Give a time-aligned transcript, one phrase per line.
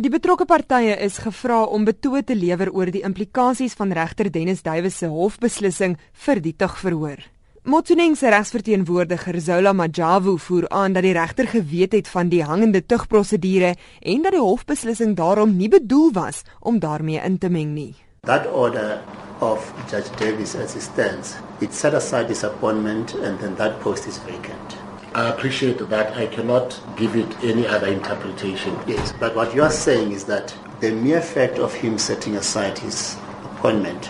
[0.00, 4.62] Die betrokke partye is gevra om betoë te lewer oor die implikasies van regter Dennis
[4.64, 7.20] Duwys se hofbeslissing vir die tugverhoor.
[7.68, 12.80] Motsoeneng se regsverteenwoordiger Zola Majavu voer aan dat die regter geweet het van die hangende
[12.80, 17.92] tugprosedure en dat die hofbeslissing daarom nie bedoel was om daarmee in te meng nie.
[18.24, 19.02] That order
[19.40, 24.08] of Judge Davis as it stands, it set aside this appointment and then that post
[24.08, 24.80] is vacant.
[25.12, 26.16] I appreciate that.
[26.16, 28.76] I cannot give it any other interpretation.
[28.86, 32.78] Yes, but what you are saying is that the mere fact of him setting aside
[32.78, 34.08] his appointment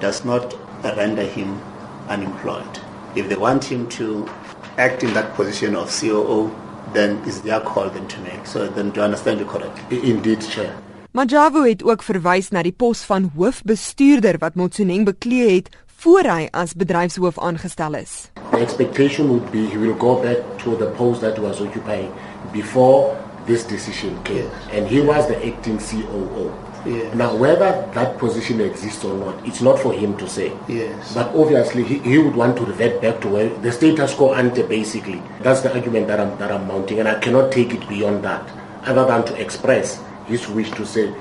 [0.00, 0.54] does not
[0.96, 1.60] render him
[2.08, 2.80] unemployed.
[3.14, 4.28] If they want him to
[4.76, 6.54] act in that position of COO,
[6.92, 8.46] then it's their call then to make.
[8.46, 10.10] So then do you understand you correctly?
[10.10, 10.74] Indeed, Chair.
[11.16, 16.48] Majavu het ook verwys na die pos van hoofbestuurder wat Motsoeneng beklee het voor hy
[16.52, 18.30] as bedryfshoof aangestel is.
[18.50, 22.12] The expectation would be he will go back to the post that he was occupying
[22.52, 24.44] before this decision came.
[24.44, 24.52] Yes.
[24.72, 26.52] And he was the acting COO.
[26.84, 27.14] Yes.
[27.14, 30.52] Now, whether that position exists or not, it's not for him to say.
[30.68, 31.14] Yes.
[31.14, 34.62] But obviously, he, he would want to revert back to where the status quo ante,
[34.62, 35.20] basically.
[35.40, 38.48] That's the argument that I'm, that I'm mounting, and I cannot take it beyond that,
[38.82, 41.12] other than to express his wish to say,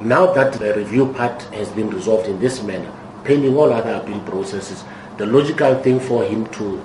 [0.00, 2.92] now that the review part has been resolved in this manner,
[3.24, 4.84] pending all other appeal processes,
[5.16, 6.80] the logical thing for him to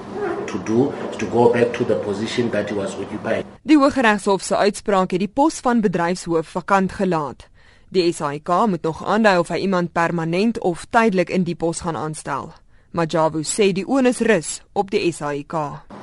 [0.45, 3.45] to do is to go back to the position that he was occupying.
[3.61, 7.47] Die Hooggeregshof se uitspraak het die pos van bedryfshoof vakant gelaat.
[7.89, 11.95] Die SAIK moet nog aandui of hy iemand permanent of tydelik in die pos gaan
[11.95, 12.51] aanstel.
[12.91, 15.53] Majavu sê die onus rus op die SAIK.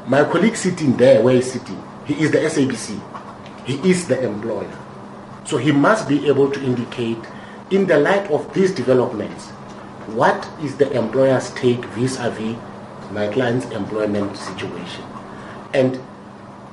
[0.07, 2.99] My colleague sitting there where he's sitting, he is the SABC.
[3.65, 4.73] He is the employer.
[5.45, 7.23] So he must be able to indicate,
[7.71, 9.53] in the light of these developments,
[10.09, 12.57] what is the employer's take vis-a-vis
[13.13, 15.05] my client's employment situation.
[15.75, 16.01] And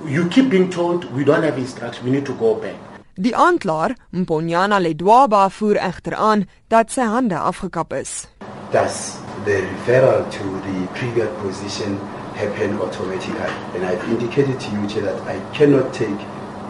[0.06, 2.76] you keep being told we don't have instruction, we need to go back.
[3.20, 8.28] Die aanklaer, Mponyana Ledwaba, voer egter aan dat sy hande afgekap is.
[8.72, 11.98] Does the referral to the trigger position
[12.36, 13.52] happen automatically?
[13.76, 16.20] And I've indicated to you Chair, that I cannot take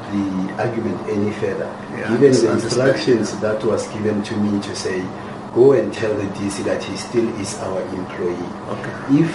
[0.10, 0.26] the
[0.58, 1.70] argument any further.
[1.94, 5.06] Yeah, given the instructions that was given to me to say,
[5.54, 8.50] go and tell the DC that he still is our employee.
[8.70, 9.24] Okay.
[9.24, 9.32] If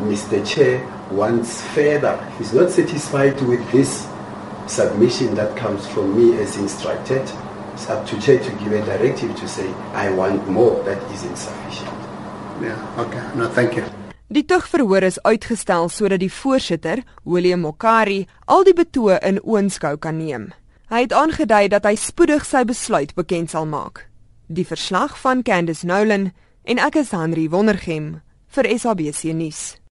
[0.00, 0.46] Mr.
[0.46, 4.06] Chair wants further, he's not satisfied with this
[4.66, 7.22] submission that comes from me as instructed,
[7.74, 11.24] it's up to Chair to give a directive to say, I want more, that is
[11.24, 11.90] insufficient.
[12.60, 13.22] Yeah, okay.
[13.36, 13.84] No, thank you.
[14.30, 20.20] Die tugverhoor is uitgestel sodat die voorsitter, William Mokari, al die betoë in oënskou kan
[20.20, 20.52] neem.
[20.90, 24.04] Hy het aangedui dat hy spoedig sy besluit bekend sal maak.
[24.52, 26.32] Die verslag van Candice Nolan
[26.66, 28.16] en ek is Henry Wondergem
[28.50, 29.80] vir SABC nuus.